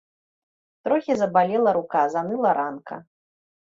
[0.87, 2.95] Трохі забалела рука, заныла ранка.